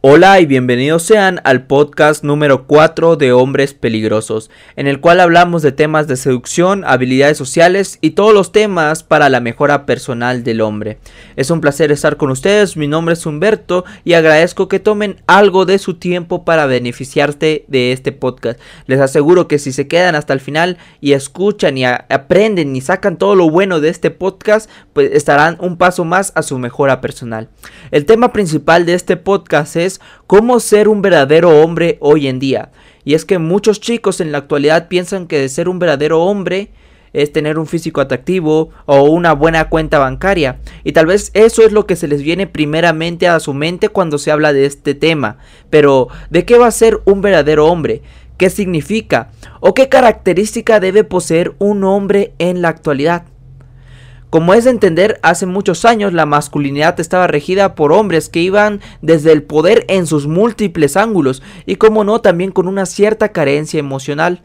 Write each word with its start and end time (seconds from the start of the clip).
Hola 0.00 0.38
y 0.38 0.46
bienvenidos 0.46 1.02
sean 1.02 1.40
al 1.42 1.66
podcast 1.66 2.22
número 2.22 2.68
4 2.68 3.16
de 3.16 3.32
Hombres 3.32 3.74
Peligrosos, 3.74 4.48
en 4.76 4.86
el 4.86 5.00
cual 5.00 5.18
hablamos 5.18 5.60
de 5.62 5.72
temas 5.72 6.06
de 6.06 6.16
seducción, 6.16 6.84
habilidades 6.86 7.36
sociales 7.36 7.98
y 8.00 8.10
todos 8.10 8.32
los 8.32 8.52
temas 8.52 9.02
para 9.02 9.28
la 9.28 9.40
mejora 9.40 9.86
personal 9.86 10.44
del 10.44 10.60
hombre. 10.60 10.98
Es 11.34 11.50
un 11.50 11.60
placer 11.60 11.90
estar 11.90 12.16
con 12.16 12.30
ustedes, 12.30 12.76
mi 12.76 12.86
nombre 12.86 13.14
es 13.14 13.26
Humberto 13.26 13.84
y 14.04 14.12
agradezco 14.12 14.68
que 14.68 14.78
tomen 14.78 15.16
algo 15.26 15.66
de 15.66 15.80
su 15.80 15.94
tiempo 15.94 16.44
para 16.44 16.66
beneficiarte 16.66 17.64
de 17.66 17.90
este 17.90 18.12
podcast. 18.12 18.60
Les 18.86 19.00
aseguro 19.00 19.48
que 19.48 19.58
si 19.58 19.72
se 19.72 19.88
quedan 19.88 20.14
hasta 20.14 20.32
el 20.32 20.38
final 20.38 20.78
y 21.00 21.14
escuchan 21.14 21.76
y 21.76 21.84
aprenden 21.84 22.76
y 22.76 22.82
sacan 22.82 23.16
todo 23.16 23.34
lo 23.34 23.50
bueno 23.50 23.80
de 23.80 23.88
este 23.88 24.12
podcast, 24.12 24.70
pues 24.92 25.10
estarán 25.12 25.56
un 25.58 25.76
paso 25.76 26.04
más 26.04 26.30
a 26.36 26.44
su 26.44 26.56
mejora 26.60 27.00
personal. 27.00 27.48
El 27.90 28.06
tema 28.06 28.32
principal 28.32 28.86
de 28.86 28.94
este 28.94 29.16
podcast 29.16 29.74
es 29.74 29.87
cómo 30.26 30.60
ser 30.60 30.88
un 30.88 31.02
verdadero 31.02 31.62
hombre 31.62 31.96
hoy 32.00 32.28
en 32.28 32.38
día. 32.38 32.70
Y 33.04 33.14
es 33.14 33.24
que 33.24 33.38
muchos 33.38 33.80
chicos 33.80 34.20
en 34.20 34.32
la 34.32 34.38
actualidad 34.38 34.88
piensan 34.88 35.26
que 35.26 35.38
de 35.38 35.48
ser 35.48 35.68
un 35.68 35.78
verdadero 35.78 36.22
hombre 36.22 36.70
es 37.12 37.32
tener 37.32 37.58
un 37.58 37.66
físico 37.66 38.00
atractivo 38.00 38.70
o 38.86 39.02
una 39.04 39.32
buena 39.32 39.68
cuenta 39.68 39.98
bancaria. 39.98 40.58
Y 40.84 40.92
tal 40.92 41.06
vez 41.06 41.30
eso 41.34 41.62
es 41.62 41.72
lo 41.72 41.86
que 41.86 41.96
se 41.96 42.08
les 42.08 42.22
viene 42.22 42.46
primeramente 42.46 43.28
a 43.28 43.40
su 43.40 43.54
mente 43.54 43.88
cuando 43.88 44.18
se 44.18 44.30
habla 44.30 44.52
de 44.52 44.66
este 44.66 44.94
tema. 44.94 45.38
Pero, 45.70 46.08
¿de 46.30 46.44
qué 46.44 46.58
va 46.58 46.66
a 46.66 46.72
ser 46.72 47.00
un 47.04 47.20
verdadero 47.20 47.66
hombre? 47.66 48.02
¿Qué 48.36 48.50
significa? 48.50 49.30
¿O 49.60 49.74
qué 49.74 49.88
característica 49.88 50.80
debe 50.80 51.02
poseer 51.02 51.54
un 51.58 51.84
hombre 51.84 52.34
en 52.38 52.62
la 52.62 52.68
actualidad? 52.68 53.24
Como 54.30 54.52
es 54.52 54.64
de 54.64 54.70
entender, 54.70 55.18
hace 55.22 55.46
muchos 55.46 55.86
años 55.86 56.12
la 56.12 56.26
masculinidad 56.26 57.00
estaba 57.00 57.26
regida 57.26 57.74
por 57.74 57.92
hombres 57.92 58.28
que 58.28 58.40
iban 58.40 58.82
desde 59.00 59.32
el 59.32 59.42
poder 59.42 59.86
en 59.88 60.06
sus 60.06 60.26
múltiples 60.26 60.98
ángulos 60.98 61.42
y 61.64 61.76
como 61.76 62.04
no 62.04 62.20
también 62.20 62.50
con 62.50 62.68
una 62.68 62.84
cierta 62.84 63.30
carencia 63.30 63.80
emocional. 63.80 64.42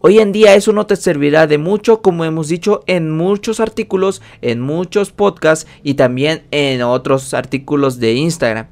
Hoy 0.00 0.20
en 0.20 0.32
día 0.32 0.54
eso 0.54 0.72
no 0.72 0.86
te 0.86 0.96
servirá 0.96 1.46
de 1.46 1.58
mucho 1.58 2.00
como 2.00 2.24
hemos 2.24 2.48
dicho 2.48 2.82
en 2.86 3.10
muchos 3.10 3.60
artículos, 3.60 4.22
en 4.40 4.62
muchos 4.62 5.10
podcasts 5.10 5.66
y 5.82 5.94
también 5.94 6.44
en 6.50 6.80
otros 6.80 7.34
artículos 7.34 8.00
de 8.00 8.14
Instagram. 8.14 8.68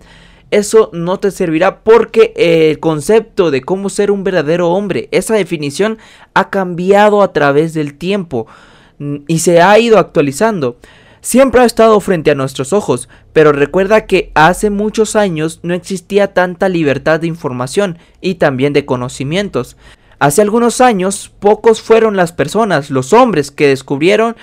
Eso 0.50 0.88
no 0.94 1.20
te 1.20 1.30
servirá 1.30 1.80
porque 1.80 2.32
el 2.36 2.80
concepto 2.80 3.50
de 3.50 3.60
cómo 3.60 3.90
ser 3.90 4.10
un 4.10 4.24
verdadero 4.24 4.70
hombre, 4.70 5.08
esa 5.10 5.34
definición 5.34 5.98
ha 6.32 6.48
cambiado 6.48 7.20
a 7.20 7.34
través 7.34 7.74
del 7.74 7.98
tiempo 7.98 8.46
y 8.98 9.38
se 9.38 9.60
ha 9.60 9.78
ido 9.78 9.98
actualizando. 9.98 10.78
Siempre 11.20 11.62
ha 11.62 11.64
estado 11.64 11.98
frente 12.00 12.30
a 12.30 12.34
nuestros 12.34 12.74
ojos, 12.74 13.08
pero 13.32 13.52
recuerda 13.52 14.06
que 14.06 14.30
hace 14.34 14.68
muchos 14.68 15.16
años 15.16 15.60
no 15.62 15.72
existía 15.72 16.34
tanta 16.34 16.68
libertad 16.68 17.20
de 17.20 17.26
información 17.26 17.98
y 18.20 18.34
también 18.34 18.74
de 18.74 18.84
conocimientos. 18.84 19.78
Hace 20.18 20.42
algunos 20.42 20.80
años 20.80 21.32
pocos 21.40 21.80
fueron 21.80 22.16
las 22.16 22.32
personas, 22.32 22.90
los 22.90 23.12
hombres, 23.12 23.50
que 23.50 23.68
descubrieron 23.68 24.36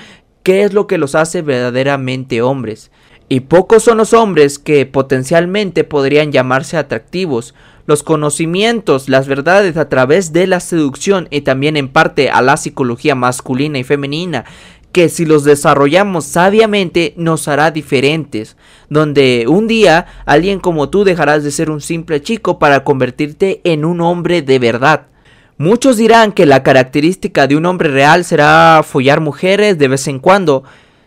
qué 0.44 0.64
es 0.64 0.74
lo 0.74 0.88
que 0.88 0.98
los 0.98 1.16
hace 1.16 1.42
verdaderamente 1.42 2.42
hombres. 2.42 2.92
Y 3.30 3.42
pocos 3.42 3.84
son 3.84 3.98
los 3.98 4.14
hombres 4.14 4.60
que 4.60 4.86
potencialmente 4.86 5.84
podrían 5.84 6.32
llamarse 6.32 6.78
atractivos, 6.78 7.54
los 7.86 8.04
conocimientos, 8.04 9.10
las 9.10 9.28
verdades 9.28 9.78
a 9.78 9.90
través 9.90 10.34
de 10.34 10.48
la 10.48 10.60
seducción 10.60 11.28
y 11.32 11.42
también 11.42 11.78
en 11.78 11.88
parte 11.90 12.30
a 12.30 12.42
la 12.42 12.58
psicología 12.58 13.16
masculina 13.16 13.80
y 13.80 13.84
femenina 13.84 14.46
que 14.92 15.10
si 15.10 15.26
los 15.26 15.44
desarrollamos 15.44 16.26
sabiamente 16.26 17.14
nos 17.18 17.48
hará 17.48 17.72
diferentes, 17.72 18.58
donde 18.90 19.46
un 19.48 19.68
día 19.68 20.06
alguien 20.26 20.60
como 20.60 20.90
tú 20.90 21.04
dejarás 21.04 21.44
de 21.44 21.52
ser 21.52 21.70
un 21.70 21.82
simple 21.82 22.22
chico 22.22 22.60
para 22.60 22.84
convertirte 22.84 23.62
en 23.64 23.86
un 23.86 24.02
hombre 24.02 24.42
de 24.42 24.60
verdad. 24.60 25.08
Muchos 25.58 25.98
dirán 25.98 26.32
que 26.32 26.46
la 26.46 26.64
característica 26.64 27.48
de 27.48 27.56
un 27.56 27.66
hombre 27.66 27.90
real 27.90 28.26
será 28.26 28.82
follar 28.84 29.22
mujeres 29.22 29.78
de 29.78 29.88
vez 29.88 30.08
en 30.08 30.20
cuando, 30.20 30.64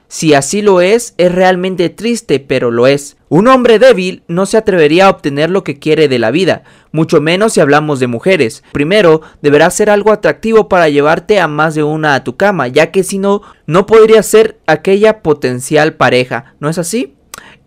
si 0.08 0.34
así 0.34 0.62
lo 0.62 0.80
es, 0.80 1.14
es 1.18 1.32
realmente 1.32 1.88
triste, 1.88 2.38
pero 2.38 2.70
lo 2.70 2.86
es. 2.86 3.16
Un 3.28 3.48
hombre 3.48 3.78
débil 3.78 4.22
no 4.28 4.46
se 4.46 4.56
atrevería 4.56 5.06
a 5.06 5.10
obtener 5.10 5.50
lo 5.50 5.64
que 5.64 5.78
quiere 5.78 6.08
de 6.08 6.18
la 6.18 6.30
vida, 6.30 6.62
mucho 6.92 7.20
menos 7.20 7.54
si 7.54 7.60
hablamos 7.60 7.98
de 7.98 8.06
mujeres. 8.06 8.62
Primero, 8.72 9.22
deberá 9.42 9.68
ser 9.70 9.90
algo 9.90 10.12
atractivo 10.12 10.68
para 10.68 10.88
llevarte 10.88 11.40
a 11.40 11.48
más 11.48 11.74
de 11.74 11.82
una 11.82 12.14
a 12.14 12.22
tu 12.22 12.36
cama, 12.36 12.68
ya 12.68 12.90
que 12.92 13.02
si 13.02 13.18
no, 13.18 13.42
no 13.66 13.86
podría 13.86 14.22
ser 14.22 14.60
aquella 14.66 15.20
potencial 15.22 15.94
pareja, 15.94 16.54
¿no 16.60 16.68
es 16.68 16.78
así? 16.78 17.16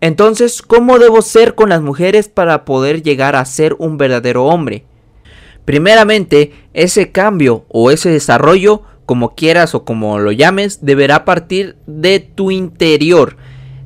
Entonces, 0.00 0.62
¿cómo 0.62 0.98
debo 0.98 1.22
ser 1.22 1.54
con 1.54 1.68
las 1.68 1.82
mujeres 1.82 2.28
para 2.28 2.64
poder 2.64 3.02
llegar 3.02 3.36
a 3.36 3.44
ser 3.44 3.74
un 3.78 3.98
verdadero 3.98 4.46
hombre? 4.46 4.84
Primeramente, 5.64 6.52
ese 6.72 7.12
cambio 7.12 7.66
o 7.68 7.90
ese 7.90 8.08
desarrollo 8.08 8.84
como 9.08 9.34
quieras 9.34 9.74
o 9.74 9.86
como 9.86 10.18
lo 10.18 10.32
llames, 10.32 10.80
deberá 10.84 11.24
partir 11.24 11.76
de 11.86 12.20
tu 12.20 12.50
interior, 12.50 13.38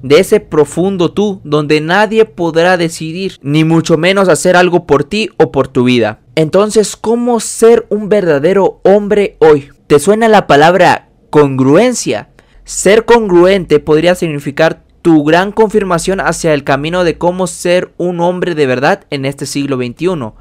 de 0.02 0.18
ese 0.18 0.40
profundo 0.40 1.12
tú, 1.12 1.40
donde 1.44 1.80
nadie 1.80 2.24
podrá 2.24 2.76
decidir, 2.76 3.38
ni 3.40 3.62
mucho 3.62 3.96
menos 3.96 4.28
hacer 4.28 4.56
algo 4.56 4.84
por 4.84 5.04
ti 5.04 5.30
o 5.36 5.52
por 5.52 5.68
tu 5.68 5.84
vida. 5.84 6.18
Entonces, 6.34 6.96
¿cómo 6.96 7.38
ser 7.38 7.86
un 7.88 8.08
verdadero 8.08 8.80
hombre 8.82 9.36
hoy? 9.38 9.68
¿Te 9.86 10.00
suena 10.00 10.26
la 10.26 10.48
palabra 10.48 11.10
congruencia? 11.30 12.30
Ser 12.64 13.04
congruente 13.04 13.78
podría 13.78 14.16
significar 14.16 14.82
tu 15.02 15.22
gran 15.22 15.52
confirmación 15.52 16.18
hacia 16.18 16.52
el 16.52 16.64
camino 16.64 17.04
de 17.04 17.16
cómo 17.16 17.46
ser 17.46 17.92
un 17.96 18.18
hombre 18.18 18.56
de 18.56 18.66
verdad 18.66 19.04
en 19.10 19.24
este 19.24 19.46
siglo 19.46 19.76
XXI. 19.76 20.32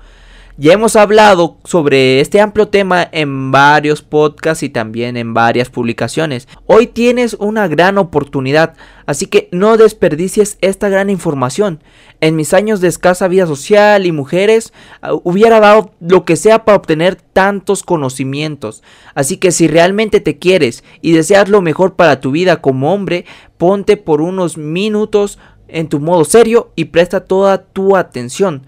Ya 0.61 0.73
hemos 0.73 0.95
hablado 0.95 1.57
sobre 1.63 2.19
este 2.19 2.39
amplio 2.39 2.67
tema 2.67 3.09
en 3.11 3.51
varios 3.51 4.03
podcasts 4.03 4.61
y 4.61 4.69
también 4.69 5.17
en 5.17 5.33
varias 5.33 5.71
publicaciones. 5.71 6.47
Hoy 6.67 6.85
tienes 6.85 7.33
una 7.39 7.67
gran 7.67 7.97
oportunidad, 7.97 8.75
así 9.07 9.25
que 9.25 9.49
no 9.51 9.75
desperdicies 9.75 10.59
esta 10.61 10.87
gran 10.87 11.09
información. 11.09 11.83
En 12.19 12.35
mis 12.35 12.53
años 12.53 12.79
de 12.79 12.89
escasa 12.89 13.27
vida 13.27 13.47
social 13.47 14.05
y 14.05 14.11
mujeres, 14.11 14.71
ah, 15.01 15.15
hubiera 15.23 15.59
dado 15.59 15.93
lo 15.99 16.25
que 16.25 16.35
sea 16.35 16.63
para 16.63 16.77
obtener 16.77 17.15
tantos 17.15 17.81
conocimientos. 17.81 18.83
Así 19.15 19.37
que 19.37 19.51
si 19.51 19.67
realmente 19.67 20.19
te 20.19 20.37
quieres 20.37 20.83
y 21.01 21.13
deseas 21.13 21.49
lo 21.49 21.63
mejor 21.63 21.95
para 21.95 22.19
tu 22.19 22.29
vida 22.29 22.61
como 22.61 22.93
hombre, 22.93 23.25
ponte 23.57 23.97
por 23.97 24.21
unos 24.21 24.59
minutos 24.59 25.39
en 25.67 25.89
tu 25.89 25.99
modo 25.99 26.23
serio 26.23 26.71
y 26.75 26.85
presta 26.85 27.25
toda 27.25 27.63
tu 27.63 27.97
atención. 27.97 28.67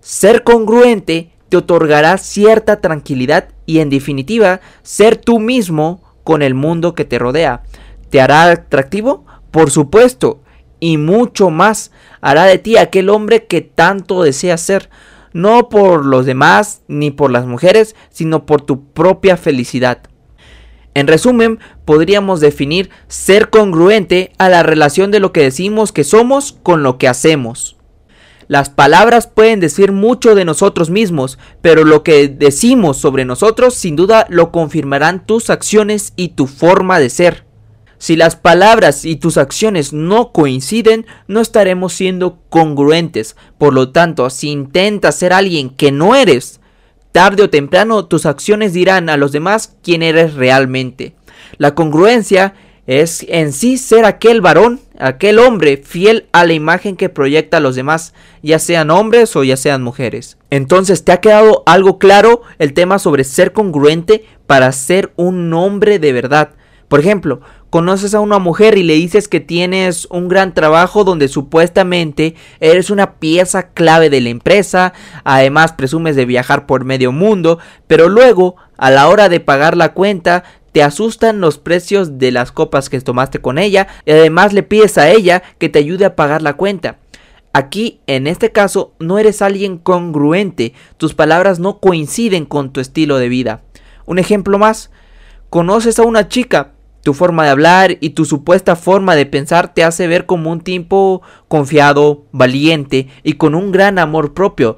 Ser 0.00 0.44
congruente 0.44 1.30
te 1.48 1.56
otorgará 1.56 2.16
cierta 2.16 2.80
tranquilidad 2.80 3.48
y 3.66 3.80
en 3.80 3.90
definitiva 3.90 4.60
ser 4.82 5.16
tú 5.16 5.38
mismo 5.40 6.02
con 6.24 6.42
el 6.42 6.54
mundo 6.54 6.94
que 6.94 7.04
te 7.04 7.18
rodea. 7.18 7.62
¿Te 8.08 8.20
hará 8.20 8.44
atractivo? 8.44 9.24
Por 9.50 9.70
supuesto. 9.70 10.42
Y 10.78 10.96
mucho 10.96 11.50
más 11.50 11.90
hará 12.20 12.44
de 12.44 12.58
ti 12.58 12.76
aquel 12.76 13.10
hombre 13.10 13.46
que 13.46 13.60
tanto 13.60 14.22
deseas 14.22 14.60
ser. 14.60 14.88
No 15.32 15.68
por 15.68 16.06
los 16.06 16.24
demás 16.24 16.82
ni 16.88 17.10
por 17.10 17.30
las 17.30 17.46
mujeres, 17.46 17.94
sino 18.10 18.46
por 18.46 18.62
tu 18.62 18.92
propia 18.92 19.36
felicidad. 19.36 20.02
En 20.94 21.06
resumen, 21.06 21.60
podríamos 21.84 22.40
definir 22.40 22.90
ser 23.06 23.50
congruente 23.50 24.32
a 24.38 24.48
la 24.48 24.62
relación 24.62 25.10
de 25.10 25.20
lo 25.20 25.32
que 25.32 25.42
decimos 25.42 25.92
que 25.92 26.04
somos 26.04 26.58
con 26.62 26.82
lo 26.82 26.98
que 26.98 27.06
hacemos. 27.06 27.79
Las 28.50 28.68
palabras 28.68 29.28
pueden 29.28 29.60
decir 29.60 29.92
mucho 29.92 30.34
de 30.34 30.44
nosotros 30.44 30.90
mismos, 30.90 31.38
pero 31.62 31.84
lo 31.84 32.02
que 32.02 32.26
decimos 32.26 32.96
sobre 32.96 33.24
nosotros 33.24 33.74
sin 33.74 33.94
duda 33.94 34.26
lo 34.28 34.50
confirmarán 34.50 35.24
tus 35.24 35.50
acciones 35.50 36.12
y 36.16 36.30
tu 36.30 36.48
forma 36.48 36.98
de 36.98 37.10
ser. 37.10 37.44
Si 37.98 38.16
las 38.16 38.34
palabras 38.34 39.04
y 39.04 39.14
tus 39.14 39.36
acciones 39.36 39.92
no 39.92 40.32
coinciden, 40.32 41.06
no 41.28 41.40
estaremos 41.40 41.92
siendo 41.92 42.40
congruentes. 42.48 43.36
Por 43.56 43.72
lo 43.72 43.90
tanto, 43.90 44.28
si 44.30 44.50
intentas 44.50 45.14
ser 45.14 45.32
alguien 45.32 45.70
que 45.70 45.92
no 45.92 46.16
eres, 46.16 46.60
tarde 47.12 47.44
o 47.44 47.50
temprano 47.50 48.06
tus 48.06 48.26
acciones 48.26 48.72
dirán 48.72 49.10
a 49.10 49.16
los 49.16 49.30
demás 49.30 49.76
quién 49.80 50.02
eres 50.02 50.34
realmente. 50.34 51.14
La 51.58 51.76
congruencia 51.76 52.54
es 52.90 53.24
en 53.28 53.52
sí 53.52 53.78
ser 53.78 54.04
aquel 54.04 54.40
varón, 54.40 54.80
aquel 54.98 55.38
hombre 55.38 55.76
fiel 55.76 56.26
a 56.32 56.44
la 56.44 56.54
imagen 56.54 56.96
que 56.96 57.08
proyecta 57.08 57.58
a 57.58 57.60
los 57.60 57.76
demás, 57.76 58.14
ya 58.42 58.58
sean 58.58 58.90
hombres 58.90 59.36
o 59.36 59.44
ya 59.44 59.56
sean 59.56 59.80
mujeres. 59.80 60.38
Entonces, 60.50 61.04
¿te 61.04 61.12
ha 61.12 61.20
quedado 61.20 61.62
algo 61.66 62.00
claro 62.00 62.42
el 62.58 62.72
tema 62.72 62.98
sobre 62.98 63.22
ser 63.22 63.52
congruente 63.52 64.24
para 64.48 64.72
ser 64.72 65.12
un 65.14 65.54
hombre 65.54 66.00
de 66.00 66.12
verdad? 66.12 66.50
Por 66.88 66.98
ejemplo, 66.98 67.40
conoces 67.70 68.14
a 68.14 68.18
una 68.18 68.40
mujer 68.40 68.76
y 68.76 68.82
le 68.82 68.94
dices 68.94 69.28
que 69.28 69.38
tienes 69.38 70.06
un 70.06 70.26
gran 70.26 70.52
trabajo 70.52 71.04
donde 71.04 71.28
supuestamente 71.28 72.34
eres 72.58 72.90
una 72.90 73.20
pieza 73.20 73.68
clave 73.68 74.10
de 74.10 74.20
la 74.20 74.30
empresa, 74.30 74.92
además 75.22 75.74
presumes 75.74 76.16
de 76.16 76.24
viajar 76.24 76.66
por 76.66 76.84
medio 76.84 77.12
mundo, 77.12 77.60
pero 77.86 78.08
luego, 78.08 78.56
a 78.76 78.90
la 78.90 79.06
hora 79.08 79.28
de 79.28 79.38
pagar 79.38 79.76
la 79.76 79.92
cuenta, 79.92 80.42
te 80.72 80.82
asustan 80.82 81.40
los 81.40 81.58
precios 81.58 82.18
de 82.18 82.30
las 82.30 82.52
copas 82.52 82.88
que 82.88 83.00
tomaste 83.00 83.40
con 83.40 83.58
ella 83.58 83.88
y 84.04 84.12
además 84.12 84.52
le 84.52 84.62
pides 84.62 84.98
a 84.98 85.10
ella 85.10 85.42
que 85.58 85.68
te 85.68 85.78
ayude 85.78 86.04
a 86.04 86.16
pagar 86.16 86.42
la 86.42 86.54
cuenta. 86.54 86.98
Aquí, 87.52 88.00
en 88.06 88.26
este 88.26 88.52
caso, 88.52 88.94
no 89.00 89.18
eres 89.18 89.42
alguien 89.42 89.78
congruente, 89.78 90.72
tus 90.96 91.14
palabras 91.14 91.58
no 91.58 91.80
coinciden 91.80 92.44
con 92.44 92.72
tu 92.72 92.80
estilo 92.80 93.18
de 93.18 93.28
vida. 93.28 93.62
Un 94.06 94.20
ejemplo 94.20 94.58
más, 94.58 94.90
conoces 95.48 95.98
a 95.98 96.04
una 96.04 96.28
chica, 96.28 96.72
tu 97.02 97.12
forma 97.12 97.44
de 97.44 97.50
hablar 97.50 97.96
y 98.00 98.10
tu 98.10 98.24
supuesta 98.24 98.76
forma 98.76 99.16
de 99.16 99.26
pensar 99.26 99.74
te 99.74 99.82
hace 99.82 100.06
ver 100.06 100.26
como 100.26 100.52
un 100.52 100.60
tipo 100.60 101.22
confiado, 101.48 102.24
valiente 102.30 103.08
y 103.24 103.32
con 103.32 103.54
un 103.54 103.72
gran 103.72 103.98
amor 103.98 104.32
propio. 104.32 104.76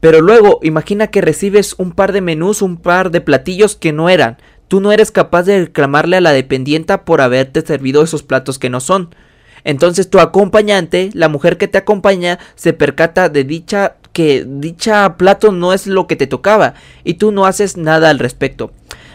Pero 0.00 0.20
luego 0.20 0.60
imagina 0.62 1.06
que 1.06 1.20
recibes 1.20 1.74
un 1.78 1.92
par 1.92 2.12
de 2.12 2.20
menús, 2.20 2.60
un 2.60 2.76
par 2.76 3.10
de 3.10 3.20
platillos 3.20 3.76
que 3.76 3.92
no 3.92 4.08
eran. 4.08 4.38
Tú 4.70 4.80
no 4.80 4.92
eres 4.92 5.10
capaz 5.10 5.42
de 5.42 5.64
reclamarle 5.64 6.18
a 6.18 6.20
la 6.20 6.30
dependienta 6.30 7.04
por 7.04 7.22
haberte 7.22 7.60
servido 7.62 8.04
esos 8.04 8.22
platos 8.22 8.60
que 8.60 8.70
no 8.70 8.78
son. 8.78 9.12
Entonces 9.64 10.08
tu 10.08 10.20
acompañante, 10.20 11.10
la 11.12 11.28
mujer 11.28 11.58
que 11.58 11.66
te 11.66 11.76
acompaña, 11.76 12.38
se 12.54 12.72
percata 12.72 13.28
de 13.28 13.42
dicha 13.42 13.96
que 14.12 14.46
dicha 14.46 15.16
plato 15.16 15.50
no 15.50 15.72
es 15.72 15.88
lo 15.88 16.06
que 16.06 16.14
te 16.14 16.28
tocaba 16.28 16.74
y 17.02 17.14
tú 17.14 17.32
no 17.32 17.46
haces 17.46 17.76
nada 17.76 18.10
al 18.10 18.20
respecto. 18.20 18.70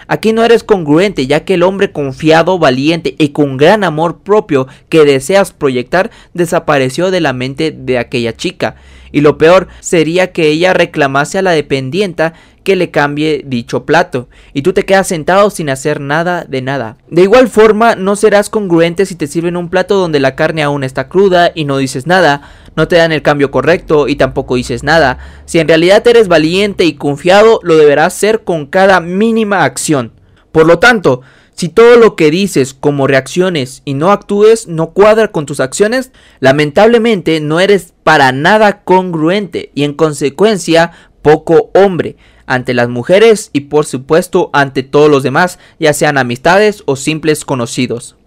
Aquí 0.10 0.34
no 0.34 0.44
eres 0.44 0.66
congruente, 0.66 1.26
ya 1.26 1.46
que 1.46 1.54
el 1.54 1.64
hombre 1.64 1.94
confiado, 1.94 2.60
valiente 2.60 3.16
y 3.18 3.30
con 3.30 3.56
gran 3.56 3.86
amor 3.86 4.24
propio 4.24 4.68
que 4.90 5.06
deseas 5.06 5.54
proyectar 5.54 6.12
desapareció 6.34 7.12
de 7.12 7.22
la 7.22 7.32
mente 7.32 7.72
de 7.72 7.98
aquella 7.98 8.36
chica. 8.36 8.76
Y 9.16 9.22
lo 9.22 9.38
peor 9.38 9.70
sería 9.80 10.34
que 10.34 10.50
ella 10.50 10.74
reclamase 10.74 11.38
a 11.38 11.42
la 11.42 11.52
dependienta 11.52 12.34
que 12.66 12.76
le 12.76 12.92
cambie 12.92 13.44
dicho 13.46 13.86
plato, 13.86 14.28
y 14.52 14.62
tú 14.62 14.74
te 14.74 14.84
quedas 14.84 15.08
sentado 15.08 15.50
sin 15.52 15.70
hacer 15.70 16.02
nada 16.02 16.44
de 16.44 16.62
nada. 16.62 16.98
De 17.10 17.22
igual 17.22 17.48
forma, 17.48 17.96
no 17.96 18.18
serás 18.18 18.50
congruente 18.50 19.06
si 19.06 19.16
te 19.16 19.28
sirven 19.28 19.56
un 19.56 19.70
plato 19.70 19.96
donde 19.96 20.20
la 20.20 20.36
carne 20.36 20.64
aún 20.64 20.84
está 20.84 21.08
cruda 21.08 21.54
y 21.56 21.64
no 21.64 21.78
dices 21.78 22.08
nada, 22.08 22.42
no 22.76 22.90
te 22.90 22.98
dan 22.98 23.14
el 23.14 23.22
cambio 23.22 23.52
correcto 23.52 24.10
y 24.10 24.18
tampoco 24.18 24.56
dices 24.56 24.84
nada. 24.84 25.18
Si 25.46 25.60
en 25.60 25.70
realidad 25.70 26.06
eres 26.06 26.28
valiente 26.28 26.84
y 26.84 26.96
confiado, 26.96 27.62
lo 27.64 27.78
deberás 27.78 28.14
hacer 28.14 28.44
con 28.44 28.66
cada 28.66 29.00
mínima 29.00 29.64
acción. 29.64 30.12
Por 30.52 30.66
lo 30.66 30.80
tanto, 30.80 31.22
si 31.56 31.70
todo 31.70 31.98
lo 31.98 32.18
que 32.18 32.32
dices 32.32 32.74
como 32.74 33.08
reacciones 33.08 33.82
y 33.86 33.94
no 33.94 34.12
actúes 34.12 34.68
no 34.68 34.92
cuadra 34.92 35.30
con 35.30 35.46
tus 35.46 35.62
acciones, 35.62 36.12
lamentablemente 36.42 37.40
no 37.40 37.62
eres 37.62 37.94
para 38.04 38.34
nada 38.34 38.84
congruente 38.84 39.72
y 39.74 39.84
en 39.84 39.94
consecuencia 39.94 40.92
poco 41.22 41.72
hombre 41.74 42.18
ante 42.46 42.74
las 42.74 42.90
mujeres 42.90 43.50
y 43.54 43.62
por 43.62 43.86
supuesto 43.86 44.50
ante 44.54 44.84
todos 44.84 45.10
los 45.10 45.24
demás, 45.24 45.58
ya 45.80 45.94
sean 45.94 46.18
amistades 46.18 46.84
o 46.86 46.98
simples 46.98 47.46
conocidos. 47.46 48.18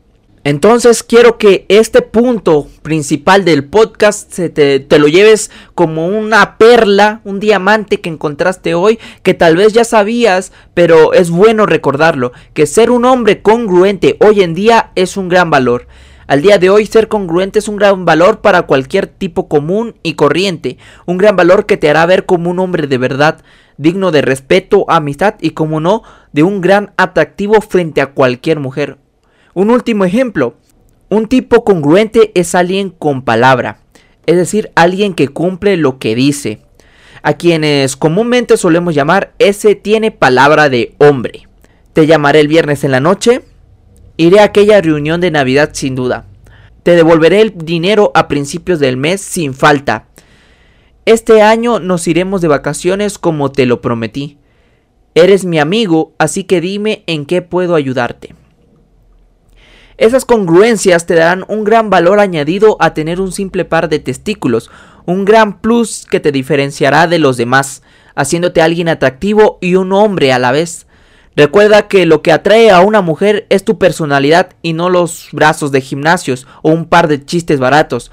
Entonces 0.45 1.03
quiero 1.03 1.37
que 1.37 1.67
este 1.69 2.03
punto 2.03 2.69
principal 2.83 3.45
del 3.45 3.65
podcast 3.65 4.33
se 4.33 4.49
te, 4.49 4.81
te, 4.81 4.99
lo 4.99 5.09
lleves 5.09 5.51
como 5.75 6.07
una 6.07 6.57
perla, 6.59 7.21
un 7.25 7.41
diamante 7.41 8.01
que 8.01 8.09
encontraste 8.09 8.75
hoy, 8.75 8.99
que 9.23 9.35
tal 9.35 9.57
vez 9.57 9.73
ya 9.73 9.85
sabías, 9.85 10.53
pero 10.75 11.13
es 11.13 11.31
bueno 11.31 11.67
recordarlo, 11.67 12.33
que 12.55 12.67
ser 12.67 12.91
un 12.91 13.05
hombre 13.05 13.43
congruente 13.43 14.17
hoy 14.21 14.43
en 14.43 14.55
día 14.55 14.93
es 14.95 15.17
un 15.17 15.29
gran 15.29 15.51
valor. 15.51 15.87
Al 16.29 16.43
día 16.43 16.59
de 16.59 16.69
hoy 16.69 16.85
ser 16.85 17.09
congruente 17.09 17.59
es 17.59 17.69
un 17.69 17.77
gran 17.77 18.05
valor 18.05 18.43
para 18.43 18.63
cualquier 18.63 19.07
tipo 19.07 19.49
común 19.49 19.97
y 20.03 20.13
corriente, 20.13 20.77
un 21.07 21.17
gran 21.17 21.37
valor 21.37 21.65
que 21.65 21.79
te 21.79 21.89
hará 21.89 22.05
ver 22.05 22.27
como 22.27 22.51
un 22.51 22.59
hombre 22.59 22.87
de 22.87 22.99
verdad, 22.99 23.43
digno 23.79 24.11
de 24.11 24.21
respeto, 24.21 24.85
amistad 24.89 25.37
y 25.41 25.51
como 25.51 25.81
no, 25.81 26.03
de 26.33 26.43
un 26.43 26.61
gran 26.61 26.93
atractivo 26.99 27.63
frente 27.63 28.03
a 28.03 28.13
cualquier 28.13 28.61
mujer. 28.61 28.99
Un 29.59 29.71
último 29.71 30.05
ejemplo, 30.05 30.55
un 31.09 31.27
tipo 31.27 31.65
congruente 31.65 32.31
es 32.37 32.55
alguien 32.55 32.91
con 32.91 33.23
palabra, 33.23 33.81
es 34.25 34.37
decir, 34.37 34.71
alguien 34.77 35.15
que 35.15 35.27
cumple 35.27 35.77
lo 35.77 35.99
que 35.99 36.15
dice, 36.15 36.61
a 37.25 37.33
quienes 37.33 37.97
comúnmente 37.97 38.57
solemos 38.57 38.95
llamar 38.95 39.35
ese 39.41 39.75
tiene 39.75 40.13
palabra 40.13 40.69
de 40.69 40.95
hombre. 40.99 41.49
Te 41.93 42.07
llamaré 42.07 42.39
el 42.39 42.47
viernes 42.47 42.85
en 42.85 42.93
la 42.93 43.01
noche, 43.01 43.43
iré 44.17 44.39
a 44.39 44.45
aquella 44.45 44.81
reunión 44.81 45.21
de 45.21 45.33
Navidad 45.33 45.71
sin 45.73 45.97
duda. 45.97 46.25
Te 46.85 46.93
devolveré 46.93 47.41
el 47.41 47.59
dinero 47.59 48.13
a 48.15 48.29
principios 48.29 48.79
del 48.79 48.97
mes 48.97 49.21
sin 49.21 49.55
falta. 49.55 50.07
Este 51.05 51.43
año 51.43 51.81
nos 51.81 52.07
iremos 52.07 52.43
de 52.43 52.47
vacaciones 52.47 53.19
como 53.19 53.51
te 53.51 53.67
lo 53.67 53.81
prometí. 53.81 54.39
Eres 55.17 55.45
mi 55.45 55.59
amigo, 55.59 56.13
así 56.17 56.45
que 56.45 56.61
dime 56.61 57.03
en 57.09 57.27
qué 57.27 57.43
puedo 57.43 57.75
ayudarte. 57.75 58.38
Esas 59.99 60.25
congruencias 60.25 61.07
te 61.07 61.15
darán 61.17 61.45
un 61.49 61.65
gran 61.65 61.91
valor 61.91 62.21
añadido 62.21 62.77
a 62.79 62.95
tener 62.95 63.21
un 63.21 63.33
simple 63.33 63.65
par 63.65 63.89
de 63.89 63.99
testículos, 63.99 64.71
un 65.07 65.25
gran 65.25 65.59
plus 65.59 66.07
que 66.09 66.21
te 66.21 66.31
diferenciará 66.31 67.09
de 67.09 67.19
los 67.19 67.37
demás, 67.37 67.83
haciéndote 68.15 68.63
alguien 68.63 68.89
atractivo 68.89 69.59
y 69.61 69.75
un 69.75 69.93
hombre 69.93 70.33
a 70.33 70.39
la 70.39 70.53
vez. 70.53 70.87
Recuerda 71.35 71.89
que 71.89 72.07
lo 72.07 72.23
que 72.23 72.31
atrae 72.31 72.71
a 72.71 72.81
una 72.81 73.01
mujer 73.01 73.47
es 73.51 73.65
tu 73.65 73.79
personalidad 73.79 74.51
y 74.63 74.73
no 74.73 74.89
los 74.89 75.31
brazos 75.33 75.73
de 75.73 75.81
gimnasios 75.81 76.47
o 76.63 76.71
un 76.71 76.85
par 76.85 77.09
de 77.09 77.25
chistes 77.25 77.59
baratos. 77.59 78.13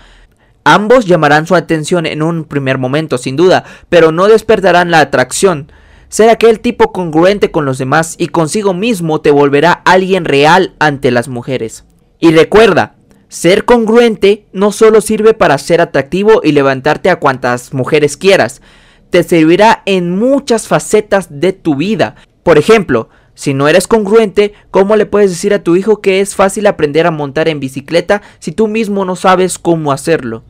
Ambos 0.64 1.06
llamarán 1.06 1.46
su 1.46 1.54
atención 1.54 2.08
en 2.08 2.24
un 2.24 2.46
primer 2.46 2.80
momento, 2.80 3.20
sin 3.20 3.36
duda, 3.36 3.64
pero 3.90 4.12
no 4.12 4.28
despertarán 4.28 4.90
la 4.90 5.02
atracción. 5.02 5.72
Ser 6.16 6.30
aquel 6.30 6.62
tipo 6.62 6.94
congruente 6.94 7.52
con 7.52 7.66
los 7.66 7.78
demás 7.78 8.16
y 8.18 8.28
consigo 8.28 8.74
mismo 8.74 9.20
te 9.20 9.32
volverá 9.32 9.74
alguien 9.74 10.24
real 10.24 10.74
ante 10.80 11.12
las 11.12 11.28
mujeres. 11.28 11.84
Y 12.22 12.32
recuerda, 12.32 12.96
ser 13.28 13.66
congruente 13.66 14.46
no 14.54 14.72
solo 14.72 15.02
sirve 15.02 15.34
para 15.34 15.58
ser 15.58 15.82
atractivo 15.82 16.40
y 16.42 16.54
levantarte 16.54 17.10
a 17.10 17.20
cuantas 17.20 17.74
mujeres 17.74 18.16
quieras, 18.16 18.62
te 19.10 19.24
servirá 19.24 19.84
en 19.86 20.18
muchas 20.18 20.70
facetas 20.70 21.42
de 21.42 21.52
tu 21.52 21.76
vida. 21.76 22.16
Por 22.44 22.58
ejemplo, 22.58 23.10
si 23.34 23.54
no 23.54 23.68
eres 23.68 23.86
congruente, 23.86 24.54
¿cómo 24.72 24.96
le 24.96 25.06
puedes 25.08 25.32
decir 25.32 25.54
a 25.54 25.64
tu 25.64 25.76
hijo 25.76 26.00
que 26.00 26.22
es 26.22 26.34
fácil 26.34 26.66
aprender 26.68 27.08
a 27.08 27.12
montar 27.12 27.50
en 27.50 27.60
bicicleta 27.60 28.22
si 28.40 28.54
tú 28.54 28.70
mismo 28.70 29.04
no 29.04 29.18
sabes 29.18 29.60
cómo 29.60 29.92
hacerlo? 29.92 30.46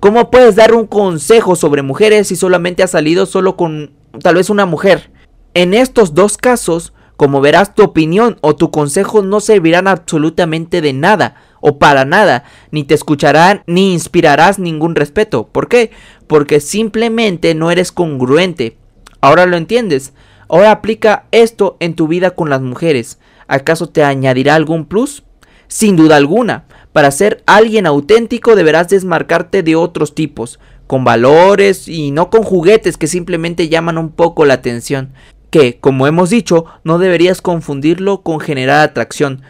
¿Cómo 0.00 0.32
puedes 0.32 0.56
dar 0.56 0.74
un 0.74 0.88
consejo 0.88 1.54
sobre 1.54 1.82
mujeres 1.82 2.26
si 2.26 2.34
solamente 2.34 2.82
has 2.82 2.90
salido 2.90 3.26
solo 3.26 3.56
con 3.56 4.02
tal 4.20 4.36
vez 4.36 4.50
una 4.50 4.66
mujer? 4.66 5.10
En 5.54 5.74
estos 5.74 6.14
dos 6.14 6.36
casos, 6.36 6.92
como 7.16 7.40
verás, 7.40 7.74
tu 7.74 7.82
opinión 7.82 8.38
o 8.40 8.56
tu 8.56 8.70
consejo 8.70 9.22
no 9.22 9.40
servirán 9.40 9.86
absolutamente 9.86 10.80
de 10.80 10.92
nada 10.92 11.36
o 11.60 11.78
para 11.78 12.04
nada, 12.04 12.44
ni 12.70 12.84
te 12.84 12.94
escucharán 12.94 13.62
ni 13.66 13.92
inspirarás 13.92 14.58
ningún 14.58 14.94
respeto. 14.94 15.46
¿Por 15.46 15.68
qué? 15.68 15.92
Porque 16.26 16.60
simplemente 16.60 17.54
no 17.54 17.70
eres 17.70 17.92
congruente. 17.92 18.76
Ahora 19.20 19.46
lo 19.46 19.56
entiendes. 19.56 20.12
Ahora 20.48 20.72
aplica 20.72 21.24
esto 21.30 21.76
en 21.80 21.94
tu 21.94 22.08
vida 22.08 22.32
con 22.32 22.50
las 22.50 22.60
mujeres. 22.60 23.18
¿Acaso 23.48 23.88
te 23.88 24.02
añadirá 24.02 24.56
algún 24.56 24.84
plus? 24.84 25.22
Sin 25.68 25.96
duda 25.96 26.16
alguna. 26.16 26.66
Para 26.92 27.10
ser 27.10 27.42
alguien 27.46 27.86
auténtico 27.86 28.54
deberás 28.54 28.88
desmarcarte 28.88 29.62
de 29.62 29.74
otros 29.74 30.14
tipos, 30.14 30.60
con 30.86 31.04
valores 31.04 31.88
y 31.88 32.10
no 32.10 32.30
con 32.30 32.42
juguetes 32.42 32.96
que 32.96 33.06
simplemente 33.06 33.68
llaman 33.68 33.98
un 33.98 34.10
poco 34.10 34.44
la 34.44 34.54
atención, 34.54 35.12
que, 35.50 35.78
como 35.78 36.06
hemos 36.06 36.30
dicho, 36.30 36.64
no 36.84 36.98
deberías 36.98 37.40
confundirlo 37.40 38.22
con 38.22 38.40
generar 38.40 38.80
atracción. 38.80 39.42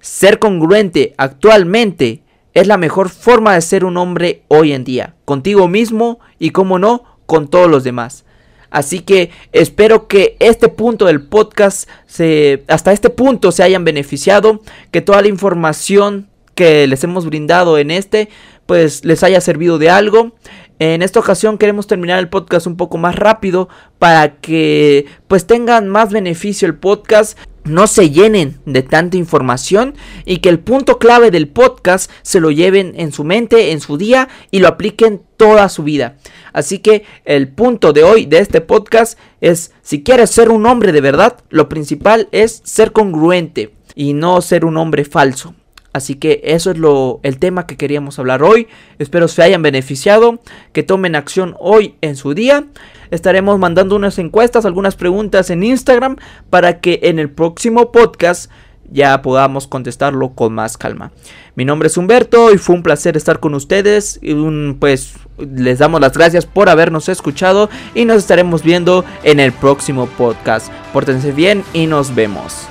Ser 0.00 0.38
congruente 0.38 1.14
actualmente 1.16 2.22
es 2.54 2.66
la 2.66 2.76
mejor 2.76 3.08
forma 3.08 3.54
de 3.54 3.60
ser 3.60 3.84
un 3.84 3.96
hombre 3.96 4.42
hoy 4.48 4.72
en 4.72 4.84
día, 4.84 5.14
contigo 5.24 5.68
mismo 5.68 6.20
y, 6.38 6.50
como 6.50 6.78
no, 6.78 7.04
con 7.26 7.48
todos 7.48 7.70
los 7.70 7.84
demás. 7.84 8.24
Así 8.70 9.00
que 9.00 9.30
espero 9.52 10.08
que 10.08 10.36
este 10.40 10.68
punto 10.68 11.04
del 11.04 11.22
podcast 11.22 11.88
se, 12.06 12.64
hasta 12.66 12.92
este 12.92 13.08
punto 13.08 13.52
se 13.52 13.62
hayan 13.62 13.84
beneficiado, 13.84 14.60
que 14.90 15.00
toda 15.00 15.22
la 15.22 15.28
información 15.28 16.28
que 16.56 16.86
les 16.86 17.04
hemos 17.04 17.26
brindado 17.26 17.78
en 17.78 17.92
este, 17.92 18.28
pues 18.66 19.04
les 19.04 19.22
haya 19.22 19.40
servido 19.40 19.78
de 19.78 19.90
algo. 19.90 20.32
En 20.80 21.02
esta 21.02 21.20
ocasión 21.20 21.56
queremos 21.56 21.86
terminar 21.86 22.18
el 22.18 22.28
podcast 22.28 22.66
un 22.66 22.76
poco 22.76 22.98
más 22.98 23.14
rápido 23.14 23.68
para 24.00 24.36
que 24.36 25.06
pues 25.28 25.46
tengan 25.46 25.88
más 25.88 26.12
beneficio 26.12 26.66
el 26.66 26.74
podcast, 26.74 27.38
no 27.64 27.86
se 27.86 28.10
llenen 28.10 28.58
de 28.66 28.82
tanta 28.82 29.16
información 29.16 29.94
y 30.24 30.38
que 30.38 30.48
el 30.48 30.58
punto 30.58 30.98
clave 30.98 31.30
del 31.30 31.48
podcast 31.48 32.10
se 32.22 32.40
lo 32.40 32.50
lleven 32.50 32.92
en 32.96 33.12
su 33.12 33.22
mente, 33.22 33.70
en 33.70 33.80
su 33.80 33.96
día 33.96 34.28
y 34.50 34.58
lo 34.58 34.68
apliquen 34.68 35.22
toda 35.36 35.68
su 35.68 35.84
vida. 35.84 36.16
Así 36.52 36.80
que 36.80 37.04
el 37.24 37.48
punto 37.48 37.92
de 37.92 38.02
hoy 38.02 38.26
de 38.26 38.38
este 38.38 38.60
podcast 38.60 39.18
es 39.40 39.72
si 39.80 40.02
quieres 40.02 40.30
ser 40.30 40.50
un 40.50 40.66
hombre 40.66 40.90
de 40.90 41.00
verdad, 41.00 41.38
lo 41.50 41.68
principal 41.68 42.28
es 42.32 42.62
ser 42.64 42.92
congruente 42.92 43.74
y 43.94 44.12
no 44.12 44.42
ser 44.42 44.64
un 44.64 44.76
hombre 44.76 45.04
falso. 45.04 45.54
Así 45.94 46.16
que 46.16 46.40
eso 46.42 46.72
es 46.72 46.76
lo, 46.76 47.20
el 47.22 47.38
tema 47.38 47.68
que 47.68 47.76
queríamos 47.76 48.18
hablar 48.18 48.42
hoy. 48.42 48.66
Espero 48.98 49.28
se 49.28 49.44
hayan 49.44 49.62
beneficiado, 49.62 50.40
que 50.72 50.82
tomen 50.82 51.14
acción 51.14 51.54
hoy 51.60 51.94
en 52.00 52.16
su 52.16 52.34
día. 52.34 52.66
Estaremos 53.12 53.60
mandando 53.60 53.94
unas 53.94 54.18
encuestas, 54.18 54.66
algunas 54.66 54.96
preguntas 54.96 55.50
en 55.50 55.62
Instagram 55.62 56.16
para 56.50 56.80
que 56.80 56.98
en 57.04 57.20
el 57.20 57.30
próximo 57.30 57.92
podcast 57.92 58.50
ya 58.90 59.22
podamos 59.22 59.68
contestarlo 59.68 60.30
con 60.30 60.52
más 60.52 60.76
calma. 60.76 61.12
Mi 61.54 61.64
nombre 61.64 61.86
es 61.86 61.96
Humberto 61.96 62.52
y 62.52 62.58
fue 62.58 62.74
un 62.74 62.82
placer 62.82 63.16
estar 63.16 63.38
con 63.38 63.54
ustedes. 63.54 64.18
Y 64.20 64.32
un, 64.32 64.76
pues 64.80 65.14
les 65.38 65.78
damos 65.78 66.00
las 66.00 66.12
gracias 66.12 66.44
por 66.44 66.68
habernos 66.68 67.08
escuchado 67.08 67.70
y 67.94 68.04
nos 68.04 68.18
estaremos 68.18 68.64
viendo 68.64 69.04
en 69.22 69.38
el 69.38 69.52
próximo 69.52 70.06
podcast. 70.06 70.72
Pórtense 70.92 71.30
bien 71.30 71.62
y 71.72 71.86
nos 71.86 72.16
vemos. 72.16 72.68